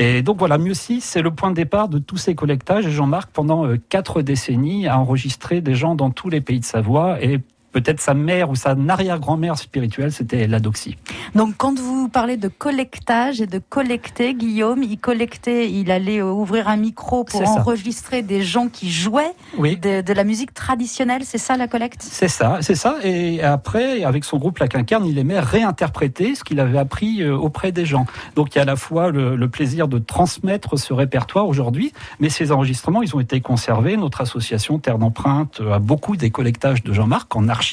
Et 0.00 0.22
donc 0.22 0.38
voilà, 0.38 0.58
si 0.74 1.00
c'est 1.00 1.22
le 1.22 1.32
point 1.32 1.50
de 1.50 1.56
départ 1.56 1.88
de 1.88 1.98
tous 1.98 2.18
ces 2.18 2.36
collectages. 2.36 2.88
Jean-Marc, 2.88 3.30
pendant 3.32 3.66
euh, 3.66 3.78
quatre 3.88 4.22
décennies, 4.22 4.86
a 4.86 4.96
enregistré 4.96 5.60
des 5.60 5.74
gens 5.74 5.96
dans 5.96 6.10
tous 6.10 6.30
les 6.30 6.40
pays 6.40 6.60
de 6.60 6.64
Savoie 6.64 7.20
et 7.20 7.40
peut-être 7.80 8.00
sa 8.00 8.14
mère 8.14 8.50
ou 8.50 8.56
sa 8.56 8.74
arrière-grand-mère 8.88 9.56
spirituelle, 9.56 10.10
c'était 10.12 10.46
l'Adoxie. 10.46 10.96
Donc 11.34 11.54
quand 11.56 11.78
vous 11.78 12.08
parlez 12.08 12.36
de 12.36 12.48
collectage 12.48 13.40
et 13.40 13.46
de 13.46 13.58
collecter, 13.58 14.34
Guillaume, 14.34 14.82
il 14.82 14.98
collectait, 14.98 15.70
il 15.70 15.90
allait 15.90 16.20
ouvrir 16.20 16.68
un 16.68 16.76
micro 16.76 17.24
pour 17.24 17.46
enregistrer 17.48 18.22
des 18.22 18.42
gens 18.42 18.68
qui 18.68 18.90
jouaient 18.90 19.32
de, 19.58 20.12
la 20.12 20.24
musique 20.24 20.54
traditionnelle, 20.54 21.22
c'est 21.24 21.38
ça 21.38 21.56
la 21.56 21.68
collecte? 21.68 22.02
C'est 22.02 22.28
ça, 22.28 22.58
c'est 22.62 22.74
ça. 22.74 22.96
Et 23.04 23.42
après, 23.42 24.02
avec 24.02 24.24
son 24.24 24.38
groupe 24.38 24.58
La 24.58 24.68
Quinquerne, 24.68 25.06
il 25.06 25.18
aimait 25.18 25.40
réinterpréter 25.40 26.34
ce 26.34 26.42
qu'il 26.42 26.58
avait 26.58 26.78
appris 26.78 27.22
euh, 27.22 27.36
auprès 27.36 27.70
des 27.70 27.86
gens. 27.86 28.06
Donc 28.34 28.54
il 28.54 28.56
y 28.56 28.58
a 28.58 28.62
à 28.62 28.64
la 28.64 28.76
fois 28.76 29.10
le, 29.10 29.36
le 29.36 29.48
plaisir 29.48 29.86
de 29.86 29.98
transmettre 29.98 30.78
ce 30.78 30.92
répertoire 30.92 31.46
aujourd'hui, 31.46 31.92
mais 32.18 32.28
ces 32.28 32.50
enregistrements, 32.50 33.02
ils 33.02 33.14
ont 33.14 33.20
été 33.20 33.40
conservés. 33.40 33.96
Notre 33.96 34.20
association 34.20 34.78
Terre 34.78 34.98
d'empreinte 34.98 35.60
a 35.60 35.78
beaucoup 35.78 36.16
des 36.16 36.30
collectages 36.30 36.82
de 36.82 36.92
Jean-Marc 36.92 37.34
en 37.36 37.48
archives 37.48 37.67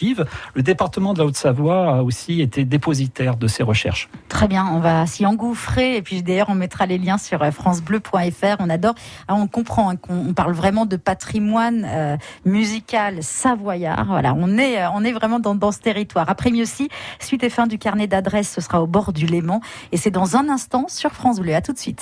le 0.54 0.64
département 0.64 1.14
de 1.14 1.20
la 1.20 1.26
Haute-Savoie 1.26 1.98
a 1.98 2.04
aussi 2.04 2.42
été 2.42 2.66
dépositaire 2.66 3.36
de 3.38 3.48
ces 3.48 3.64
recherches. 3.64 4.10
Très 4.30 4.48
bien, 4.48 4.68
on 4.72 4.80
va 4.80 5.06
s'y 5.06 5.26
engouffrer 5.26 5.98
et 5.98 6.02
puis 6.02 6.24
d'ailleurs 6.24 6.50
on 6.50 6.56
mettra 6.56 6.86
les 6.86 6.98
liens 6.98 7.18
sur 7.18 7.42
euh, 7.42 7.52
francebleu.fr. 7.52 8.58
On 8.60 8.70
adore, 8.70 8.96
ah, 9.28 9.36
on 9.36 9.48
comprend 9.48 9.90
hein, 9.90 9.96
qu'on 9.96 10.34
parle 10.34 10.54
vraiment 10.54 10.86
de 10.86 10.96
patrimoine 10.96 11.86
euh, 11.88 12.18
musical 12.46 13.24
savoyard. 13.24 14.06
Voilà, 14.08 14.34
on 14.38 14.58
est, 14.58 14.82
euh, 14.82 14.90
on 14.94 15.04
est 15.04 15.14
vraiment 15.14 15.40
dans, 15.40 15.72
ce 15.72 15.80
territoire. 15.80 16.30
Après 16.30 16.52
aussi, 16.62 16.90
suite 17.20 17.44
et 17.44 17.50
fin 17.50 17.68
du 17.68 17.78
carnet 17.78 18.08
d'adresses, 18.08 18.52
ce 18.52 18.62
sera 18.62 18.82
au 18.82 18.88
bord 18.88 19.14
du 19.14 19.26
Léman 19.26 19.62
et 19.92 19.98
c'est 19.98 20.12
dans 20.12 20.36
un 20.36 20.48
instant 20.50 20.86
sur 20.88 21.12
France 21.12 21.40
Bleu. 21.40 21.56
À 21.56 21.62
tout 21.62 21.74
de 21.74 21.80
suite. 21.80 22.02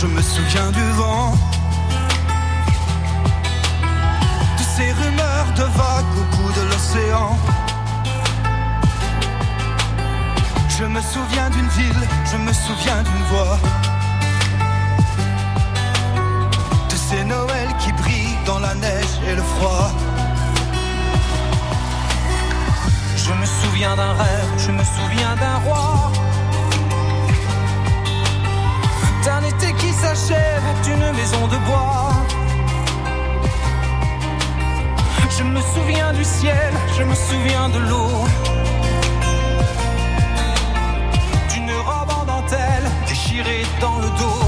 Je 0.00 0.06
me 0.06 0.22
souviens 0.22 0.70
du 0.70 0.90
vent. 0.92 1.32
De 4.58 4.64
ces 4.76 4.92
rumeurs 4.92 5.50
de 5.56 5.62
vagues 5.62 6.14
au 6.20 6.36
bout 6.36 6.52
de 6.52 6.64
l'océan. 6.70 7.36
Je 10.68 10.84
me 10.84 11.00
souviens 11.00 11.50
d'une 11.50 11.68
ville, 11.80 12.08
je 12.30 12.36
me 12.36 12.52
souviens 12.52 13.02
d'une 13.02 13.24
voix. 13.32 13.58
De 16.90 16.96
ces 16.96 17.24
Noëls 17.24 17.74
qui 17.80 17.92
brillent 17.92 18.38
dans 18.46 18.60
la 18.60 18.74
neige 18.74 19.14
et 19.28 19.34
le 19.34 19.42
froid. 19.42 19.90
Je 23.16 23.32
me 23.32 23.46
souviens 23.46 23.96
d'un 23.96 24.12
rêve, 24.12 24.50
je 24.58 24.70
me 24.70 24.84
souviens 24.84 25.34
d'un 25.36 25.56
roi. 25.66 25.97
Je 35.38 35.44
me 35.44 35.60
souviens 35.60 36.12
du 36.12 36.24
ciel, 36.24 36.72
je 36.98 37.04
me 37.04 37.14
souviens 37.14 37.68
de 37.68 37.78
l'eau. 37.78 38.24
D'une 41.54 41.70
robe 41.86 42.10
en 42.10 42.24
dentelle 42.24 42.90
déchirée 43.06 43.64
dans 43.80 43.98
le 43.98 44.08
dos. 44.18 44.42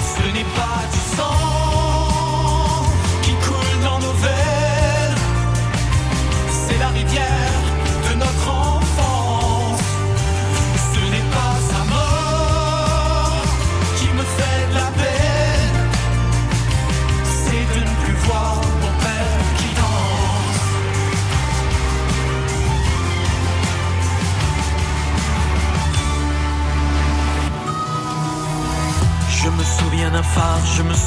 Ce 0.00 0.24
n'est 0.34 0.50
pas 0.56 0.80
du 0.92 1.16
sang. 1.16 1.51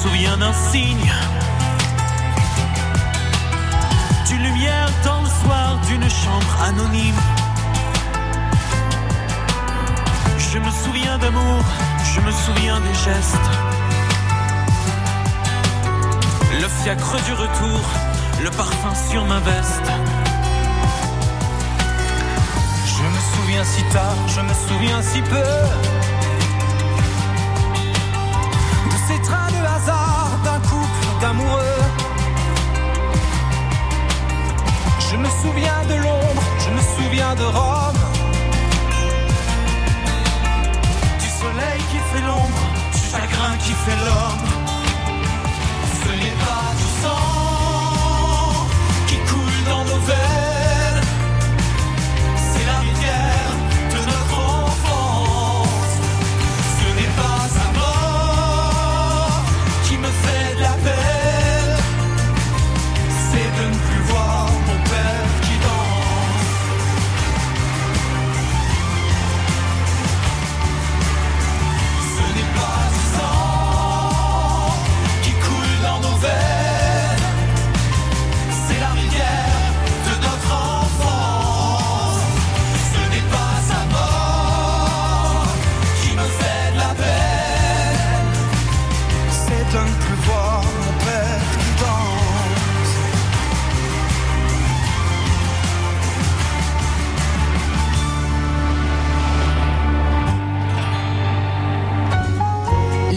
Souviens 0.06 0.38
d'un 0.38 0.54
signe. 0.72 1.12
D'une 4.28 4.44
lumière 4.44 4.90
dans 5.04 5.22
le 5.22 5.30
soir 5.42 5.80
d'une 5.88 6.08
chambre 6.10 6.54
anonyme. 6.70 7.22
Je 10.38 10.60
me 10.60 10.72
souviens 10.84 11.18
d'amour, 11.18 11.64
je 12.14 12.22
me 12.22 12.32
souviens 12.32 12.80
des 12.82 12.94
gestes. 13.06 13.50
Le 16.62 16.68
fiacre 16.68 17.16
du 17.28 17.34
retour, 17.34 17.82
le 18.44 18.52
parfum 18.52 18.94
sur 19.10 19.26
ma 19.26 19.40
veste. 19.40 19.90
Je 22.94 23.04
me 23.14 23.22
souviens 23.34 23.64
si 23.64 23.84
tard, 23.92 24.18
je 24.28 24.42
me 24.42 24.54
souviens 24.68 25.02
si 25.02 25.22
peu. 25.22 26.15
Trains 29.08 29.48
de 29.50 29.66
hasard 29.66 30.38
d'un 30.44 30.60
couple 30.70 31.22
d'amoureux. 31.22 31.82
Je 35.00 35.16
me 35.16 35.30
souviens 35.42 35.82
de 35.90 35.96
Londres, 35.96 36.44
je 36.60 36.70
me 36.70 36.82
souviens 36.96 37.34
de 37.36 37.44
Rome. 37.44 38.00
Du 41.20 41.28
soleil 41.28 41.82
qui 41.90 41.98
fait 41.98 42.22
l'ombre, 42.28 42.62
du 42.94 43.00
chagrin 43.00 43.58
qui 43.58 43.72
fait 43.72 44.06
l'homme. 44.06 44.55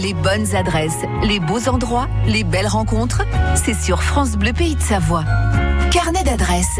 Les 0.01 0.13
bonnes 0.13 0.55
adresses, 0.55 1.03
les 1.23 1.41
beaux 1.41 1.67
endroits, 1.67 2.07
les 2.25 2.45
belles 2.45 2.67
rencontres, 2.67 3.23
c'est 3.55 3.73
sur 3.73 4.01
France 4.01 4.37
Bleu 4.37 4.53
Pays 4.53 4.75
de 4.75 4.81
Savoie. 4.81 5.25
Carnet 5.91 6.23
d'adresses. 6.23 6.79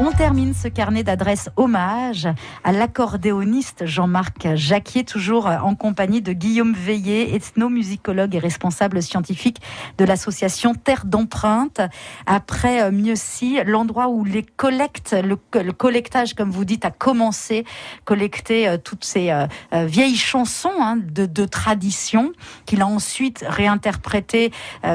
On 0.00 0.12
termine 0.12 0.54
ce 0.54 0.68
carnet 0.68 1.02
d'adresses 1.02 1.50
hommage 1.56 2.28
à 2.62 2.70
l'accordéoniste 2.70 3.84
Jean-Marc 3.84 4.54
Jacquier, 4.54 5.02
toujours 5.02 5.46
en 5.46 5.74
compagnie 5.74 6.22
de 6.22 6.32
Guillaume 6.32 6.72
Veillé, 6.72 7.34
ethnomusicologue 7.34 8.36
et 8.36 8.38
responsable 8.38 9.02
scientifique 9.02 9.60
de 9.98 10.04
l'association 10.04 10.76
Terre 10.76 11.04
d'empreinte. 11.04 11.80
Après 12.26 12.80
euh, 12.80 12.92
Mieuxy, 12.92 13.58
l'endroit 13.66 14.06
où 14.06 14.22
les 14.22 14.44
collectes, 14.44 15.16
le, 15.20 15.36
le 15.60 15.72
collectage, 15.72 16.34
comme 16.34 16.52
vous 16.52 16.64
dites, 16.64 16.84
a 16.84 16.92
commencé, 16.92 17.64
collecter 18.04 18.68
euh, 18.68 18.76
toutes 18.78 19.04
ces 19.04 19.32
euh, 19.32 19.46
vieilles 19.72 20.16
chansons 20.16 20.70
hein, 20.78 20.96
de, 20.96 21.44
tradition 21.44 22.32
qu'il 22.66 22.82
a 22.82 22.86
ensuite 22.86 23.44
réinterprétées 23.48 24.52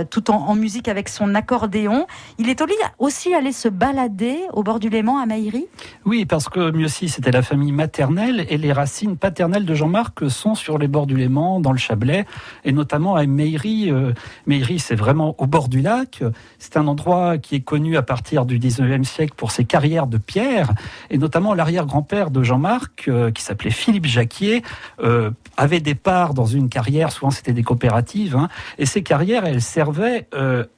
tout 0.10 0.30
en, 0.30 0.36
en 0.36 0.56
musique 0.56 0.88
avec 0.88 1.10
son 1.10 1.36
accordéon. 1.36 2.06
Il 2.38 2.48
est 2.48 2.62
aussi 3.00 3.34
allé 3.34 3.52
se 3.52 3.68
balader 3.68 4.40
au 4.54 4.62
bord 4.64 4.80
du 4.80 4.90
À 4.94 5.26
Maïri? 5.26 5.66
Oui, 6.06 6.26
parce 6.26 6.50
que 6.50 6.70
Mieuxy, 6.70 7.10
c'était 7.10 7.32
la 7.32 7.42
famille 7.42 7.72
maternelle 7.72 8.46
et 8.48 8.58
les 8.60 8.72
racines 8.72 9.18
paternelles 9.18 9.66
de 9.66 9.74
Jean-Marc 9.74 10.30
sont 10.30 10.54
sur 10.54 10.78
les 10.78 10.88
bords 10.88 11.08
du 11.08 11.16
Léman, 11.16 11.60
dans 11.60 11.72
le 11.72 11.80
Chablais, 11.80 12.28
et 12.64 12.72
notamment 12.72 13.16
à 13.16 13.26
Meillery. 13.26 13.90
Euh, 13.90 14.14
Meillery, 14.46 14.78
c'est 14.78 14.94
vraiment 14.96 15.34
au 15.40 15.48
bord 15.48 15.68
du 15.68 15.82
lac. 15.82 16.24
C'est 16.60 16.78
un 16.78 16.86
endroit 16.86 17.40
qui 17.40 17.56
est 17.56 17.62
connu 17.62 17.98
à 17.98 18.04
partir 18.04 18.46
du 18.46 18.60
19e 18.60 19.04
siècle 19.04 19.34
pour 19.36 19.50
ses 19.50 19.66
carrières 19.66 20.06
de 20.06 20.20
pierre, 20.20 20.72
et 21.10 21.18
notamment 21.18 21.56
l'arrière-grand-père 21.56 22.30
de 22.30 22.44
Jean-Marc, 22.44 23.08
euh, 23.08 23.32
qui 23.32 23.42
s'appelait 23.42 23.72
Philippe 23.72 24.06
Jacquier, 24.06 24.62
euh, 25.02 25.32
avait 25.58 25.80
des 25.80 25.96
parts 25.96 26.36
dans 26.36 26.46
une 26.46 26.70
carrière, 26.70 27.12
souvent 27.12 27.32
c'était 27.32 27.54
des 27.54 27.64
coopératives, 27.64 28.36
hein, 28.36 28.48
et 28.78 28.86
ces 28.86 29.02
carrières, 29.02 29.46
elles 29.46 29.62
servaient 29.62 30.28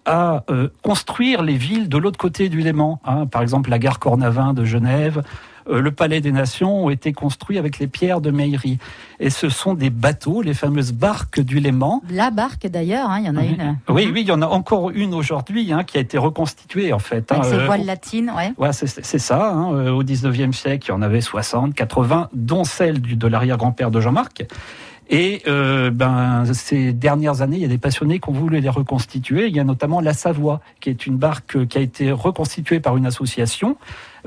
à 0.05 0.43
construire 0.81 1.41
les 1.41 1.55
villes 1.55 1.89
de 1.89 1.97
l'autre 1.97 2.17
côté 2.17 2.49
du 2.49 2.61
Léman. 2.61 2.99
hein. 3.05 3.25
Par 3.25 3.41
exemple, 3.41 3.69
la 3.69 3.79
gare 3.79 3.99
Cornavin 4.09 4.53
de 4.53 4.63
Genève, 4.65 5.23
euh, 5.67 5.81
le 5.81 5.89
Palais 5.89 6.21
des 6.21 6.31
Nations 6.31 6.85
ont 6.85 6.89
été 6.91 7.11
construits 7.11 7.57
avec 7.57 7.79
les 7.79 7.87
pierres 7.87 8.21
de 8.21 8.29
Meillery. 8.29 8.77
Et 9.19 9.31
ce 9.31 9.49
sont 9.49 9.73
des 9.73 9.89
bateaux, 9.89 10.43
les 10.43 10.53
fameuses 10.53 10.91
barques 10.93 11.39
du 11.39 11.59
Léman. 11.59 12.03
La 12.11 12.29
barque 12.29 12.67
d'ailleurs, 12.67 13.09
hein, 13.09 13.17
il 13.21 13.25
y 13.25 13.29
en 13.31 13.35
a 13.35 13.43
une. 13.43 13.77
Oui, 13.89 14.07
oui, 14.13 14.21
il 14.21 14.27
y 14.27 14.31
en 14.31 14.43
a 14.43 14.45
encore 14.45 14.91
une 14.91 15.15
aujourd'hui 15.15 15.73
hein, 15.73 15.83
qui 15.83 15.97
a 15.97 16.01
été 16.01 16.19
reconstituée 16.19 16.93
en 16.93 16.99
fait. 16.99 17.31
Avec 17.31 17.45
hein, 17.45 17.49
ses 17.49 17.55
euh, 17.55 17.65
voiles 17.65 17.85
latines, 17.85 18.31
ouais. 18.37 18.53
Ouais, 18.59 18.73
c'est 18.73 19.17
ça. 19.17 19.57
euh, 19.73 19.89
Au 19.89 20.03
19e 20.03 20.51
siècle, 20.53 20.85
il 20.87 20.91
y 20.91 20.93
en 20.93 21.01
avait 21.01 21.19
60, 21.21 21.73
80, 21.73 22.29
dont 22.35 22.63
celle 22.63 23.01
du- 23.01 23.15
de 23.15 23.25
l'arrière-grand-père 23.27 23.89
de 23.89 23.99
Jean-Marc. 23.99 24.45
Et 25.09 25.43
euh, 25.47 25.91
ben, 25.91 26.45
ces 26.53 26.91
dernières 26.91 27.41
années, 27.41 27.57
il 27.57 27.61
y 27.61 27.65
a 27.65 27.69
des 27.69 27.77
passionnés 27.77 28.19
qui 28.19 28.29
ont 28.29 28.33
voulu 28.33 28.59
les 28.59 28.69
reconstituer. 28.69 29.47
Il 29.47 29.55
y 29.55 29.59
a 29.59 29.63
notamment 29.63 30.01
la 30.01 30.13
Savoie, 30.13 30.61
qui 30.79 30.89
est 30.89 31.05
une 31.05 31.17
barque 31.17 31.55
euh, 31.55 31.65
qui 31.65 31.77
a 31.77 31.81
été 31.81 32.11
reconstituée 32.11 32.79
par 32.79 32.97
une 32.97 33.05
association 33.05 33.77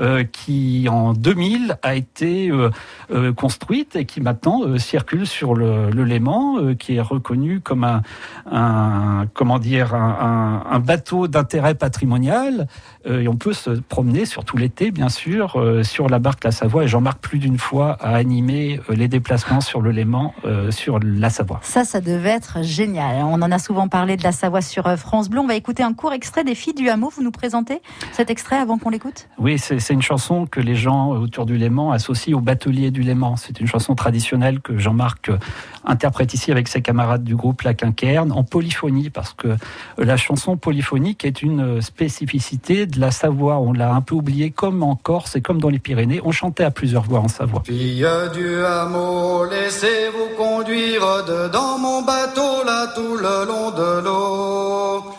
euh, 0.01 0.25
qui, 0.25 0.89
en 0.91 1.13
2000, 1.13 1.79
a 1.83 1.95
été 1.95 2.51
euh, 2.51 2.71
euh, 3.11 3.33
construite 3.33 3.97
et 3.97 4.05
qui 4.05 4.21
maintenant 4.21 4.79
circule 4.79 5.27
sur 5.27 5.55
le, 5.55 5.91
le 5.91 6.05
Léman, 6.05 6.75
qui 6.77 6.97
est 6.97 7.01
reconnu 7.01 7.61
comme 7.61 7.85
un, 7.85 8.03
un 8.51 9.27
comment 9.35 9.59
dire, 9.59 9.95
un, 9.95 10.63
un- 10.69 10.71
un 10.75 10.79
bateau 10.79 11.29
d'intérêt 11.29 11.75
patrimonial. 11.75 12.67
Et 13.09 13.27
on 13.27 13.37
peut 13.37 13.55
se 13.55 13.71
promener, 13.71 14.27
surtout 14.27 14.57
l'été, 14.59 14.91
bien 14.91 15.09
sûr, 15.09 15.57
sur 15.83 16.09
la 16.09 16.19
barque 16.19 16.45
La 16.45 16.51
Savoie. 16.51 16.85
Et 16.85 16.89
Jean-Marc, 16.89 17.21
plus 17.21 17.39
d'une 17.39 17.57
fois, 17.57 17.97
a 18.01 18.15
animé 18.15 18.81
les 18.91 19.09
déplacements 19.09 19.61
sur 19.63 19.81
le 19.81 19.93
Léman, 19.93 20.35
sur 20.71 20.99
la 21.03 21.31
Savoie. 21.31 21.61
Ça, 21.63 21.85
ça 21.85 22.01
devait 22.03 22.29
être 22.31 22.63
génial. 22.63 23.23
On 23.25 23.41
en 23.41 23.51
a 23.51 23.59
souvent 23.59 23.89
parlé 23.89 24.17
de 24.19 24.25
la 24.25 24.33
Savoie 24.33 24.61
sur 24.61 24.85
France 24.99 25.31
Bleu. 25.31 25.41
On 25.41 25.47
va 25.47 25.55
écouter 25.55 25.83
un 25.83 25.95
court 25.95 26.13
extrait 26.13 26.45
des 26.45 26.55
Filles 26.55 26.75
du 26.75 26.89
Hameau. 26.91 27.11
Vous 27.15 27.23
nous 27.23 27.31
présentez 27.31 27.81
cet 28.13 28.29
extrait 28.31 28.57
avant 28.57 28.77
qu'on 28.79 28.91
l'écoute? 28.91 29.29
Oui, 29.39 29.59
c'est 29.59 29.88
c'est 29.89 29.95
une 29.95 30.03
chanson 30.03 30.45
que 30.45 30.61
les 30.61 30.75
gens 30.75 31.13
autour 31.13 31.47
du 31.47 31.57
Léman 31.57 31.93
associent 31.93 32.37
au 32.37 32.43
batelier 32.43 32.91
du 32.91 33.01
Léman. 33.01 33.37
C'est 33.37 33.59
une 33.59 33.67
chanson 33.67 33.95
traditionnelle 33.95 34.61
que 34.61 34.77
Jean-Marc 34.77 35.31
euh, 35.31 35.39
interprète 35.83 36.35
ici 36.35 36.53
avec 36.53 36.69
ses 36.69 36.83
camarades 36.83 37.25
du 37.25 37.35
groupe 37.35 37.63
La 37.63 37.73
Quinquerne 37.73 38.31
en 38.31 38.45
polyphonie, 38.45 39.09
parce 39.09 39.33
que 39.33 39.49
euh, 39.49 39.57
la 39.97 40.19
chanson 40.19 40.59
polyphonique 40.59 41.25
est 41.25 41.41
une 41.41 41.79
euh, 41.79 41.81
spécificité 41.81 42.85
de 42.85 43.01
la 43.01 43.11
Savoie. 43.11 43.61
On 43.61 43.73
l'a 43.73 43.95
un 43.95 44.03
peu 44.03 44.15
oublié, 44.15 44.51
comme 44.51 44.83
en 44.83 44.95
Corse 44.95 45.37
et 45.37 45.41
comme 45.41 45.59
dans 45.59 45.71
les 45.71 45.79
Pyrénées. 45.79 46.21
On 46.23 46.33
chantait 46.33 46.65
à 46.65 46.71
plusieurs 46.71 47.05
voix 47.05 47.21
en 47.21 47.29
Savoie. 47.29 47.63
Du 47.67 48.65
hameau, 48.67 49.47
laissez-vous 49.47 50.37
conduire 50.37 51.25
dedans 51.27 51.79
mon 51.79 52.03
bateau 52.03 52.63
là 52.67 52.89
tout 52.95 53.17
le 53.17 53.47
long 53.47 53.71
de 53.71 54.05
l'eau. 54.05 55.15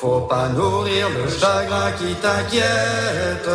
Faut 0.00 0.22
pas 0.22 0.48
nourrir 0.48 1.08
le 1.10 1.28
chagrin 1.28 1.92
qui 1.92 2.14
t'inquiète. 2.14 3.50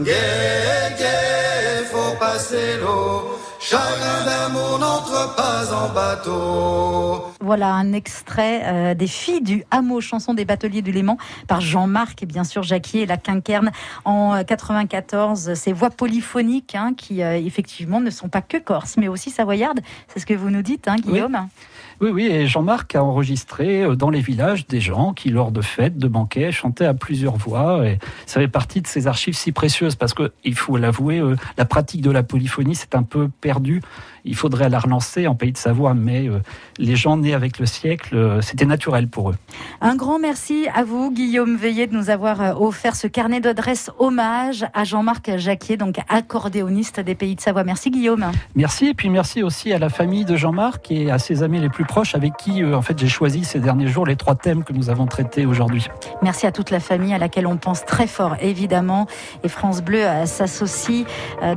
Gai, 0.00 0.96
gai, 0.98 1.84
faut 1.84 2.16
passer 2.18 2.78
l'eau, 2.80 3.38
chagrin 3.60 4.24
d'amour 4.24 4.80
n'entre 4.80 5.36
pas 5.36 5.72
en 5.72 5.88
bateau. 5.94 7.24
Voilà 7.40 7.72
un 7.72 7.92
extrait 7.92 8.62
euh, 8.64 8.94
des 8.94 9.06
Filles 9.06 9.42
du 9.42 9.64
Hameau, 9.70 10.00
chanson 10.00 10.34
des 10.34 10.44
bateliers 10.44 10.82
du 10.82 10.90
Léman, 10.90 11.18
par 11.46 11.60
Jean-Marc 11.60 12.22
et 12.24 12.26
bien 12.26 12.42
sûr 12.42 12.64
Jacquier 12.64 13.02
et 13.02 13.06
la 13.06 13.16
Quinquerne 13.16 13.70
en 14.04 14.34
euh, 14.34 14.42
94. 14.42 15.54
Ces 15.54 15.72
voix 15.72 15.90
polyphoniques 15.90 16.74
hein, 16.74 16.94
qui 16.96 17.22
euh, 17.22 17.36
effectivement 17.36 18.00
ne 18.00 18.10
sont 18.10 18.28
pas 18.28 18.42
que 18.42 18.56
corse, 18.56 18.96
mais 18.96 19.06
aussi 19.06 19.30
savoyardes. 19.30 19.80
C'est 20.08 20.18
ce 20.18 20.26
que 20.26 20.34
vous 20.34 20.50
nous 20.50 20.62
dites, 20.62 20.88
hein, 20.88 20.96
Guillaume 20.96 21.38
Oui, 21.40 21.64
oui, 22.08 22.26
et 22.26 22.46
Jean-Marc 22.46 22.94
a 22.94 23.04
enregistré 23.04 23.82
euh, 23.82 23.94
dans 23.94 24.08
les 24.08 24.20
villages 24.20 24.66
des 24.66 24.80
gens 24.80 25.12
qui, 25.12 25.28
lors 25.28 25.52
de 25.52 25.60
fêtes, 25.60 25.98
de 25.98 26.08
banquets, 26.08 26.50
chantaient 26.50 26.86
à 26.86 26.94
plusieurs 26.94 27.36
voix. 27.36 27.86
Et 27.86 27.98
ça 28.24 28.40
fait 28.40 28.48
partie 28.48 28.80
de 28.80 28.86
ces 28.86 29.06
archives 29.06 29.36
si 29.36 29.52
précieuses 29.52 29.96
parce 29.96 30.14
que, 30.14 30.32
il 30.44 30.54
faut 30.54 30.78
l'avouer, 30.78 31.18
euh, 31.18 31.36
la 31.58 31.66
pratique 31.66 32.00
de 32.00 32.10
la 32.10 32.22
polyphonie 32.22 32.74
s'est 32.74 32.96
un 32.96 33.02
peu 33.02 33.28
perdue 33.40 33.82
il 34.24 34.36
faudrait 34.36 34.68
la 34.68 34.78
relancer 34.78 35.26
en 35.26 35.34
Pays 35.34 35.52
de 35.52 35.56
Savoie, 35.56 35.94
mais 35.94 36.28
euh, 36.28 36.40
les 36.78 36.96
gens 36.96 37.16
nés 37.16 37.34
avec 37.34 37.58
le 37.58 37.66
siècle, 37.66 38.16
euh, 38.16 38.40
c'était 38.40 38.64
naturel 38.64 39.08
pour 39.08 39.30
eux. 39.30 39.36
Un 39.80 39.96
grand 39.96 40.18
merci 40.18 40.66
à 40.74 40.84
vous, 40.84 41.10
Guillaume 41.10 41.56
Veillé, 41.56 41.86
de 41.86 41.94
nous 41.94 42.10
avoir 42.10 42.40
euh, 42.40 42.52
offert 42.54 42.96
ce 42.96 43.06
carnet 43.06 43.40
d'adresses 43.40 43.90
hommage 43.98 44.66
à 44.74 44.84
Jean-Marc 44.84 45.36
Jacquier, 45.36 45.76
donc 45.76 45.96
accordéoniste 46.08 47.00
des 47.00 47.14
Pays 47.14 47.34
de 47.34 47.40
Savoie. 47.40 47.64
Merci, 47.64 47.90
Guillaume. 47.90 48.30
Merci, 48.54 48.88
et 48.88 48.94
puis 48.94 49.08
merci 49.08 49.42
aussi 49.42 49.72
à 49.72 49.78
la 49.78 49.88
famille 49.88 50.24
de 50.24 50.36
Jean-Marc 50.36 50.90
et 50.90 51.10
à 51.10 51.18
ses 51.18 51.42
amis 51.42 51.60
les 51.60 51.68
plus 51.68 51.84
proches 51.84 52.14
avec 52.14 52.36
qui, 52.36 52.64
en 52.64 52.82
fait, 52.82 52.98
j'ai 52.98 53.08
choisi 53.08 53.44
ces 53.44 53.60
derniers 53.60 53.88
jours 53.88 54.06
les 54.06 54.16
trois 54.16 54.34
thèmes 54.34 54.64
que 54.64 54.72
nous 54.72 54.90
avons 54.90 55.06
traités 55.06 55.46
aujourd'hui. 55.46 55.86
Merci 56.22 56.46
à 56.46 56.52
toute 56.52 56.70
la 56.70 56.80
famille 56.80 57.14
à 57.14 57.18
laquelle 57.18 57.46
on 57.46 57.56
pense 57.56 57.84
très 57.84 58.06
fort, 58.06 58.36
évidemment. 58.40 59.06
Et 59.44 59.48
France 59.48 59.82
Bleu 59.82 60.02
s'associe 60.24 61.04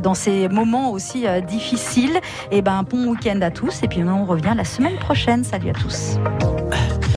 dans 0.01 0.13
ces 0.13 0.47
moments 0.49 0.91
aussi 0.91 1.25
difficiles. 1.47 2.19
Et 2.53 2.57
eh 2.57 2.61
ben, 2.61 2.83
bon 2.83 3.07
week-end 3.07 3.41
à 3.41 3.49
tous. 3.49 3.81
Et 3.81 3.87
puis, 3.87 4.03
on 4.03 4.25
revient 4.25 4.53
la 4.55 4.63
semaine 4.63 4.97
prochaine. 4.97 5.43
Salut 5.43 5.69
à 5.69 5.73
tous. 5.73 6.19